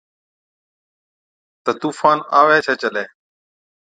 تہ 1.63 1.71
طُوفان 1.79 2.17
آوَي 2.39 2.57
ڇَي 2.65 2.73
چلَي، 2.81 3.05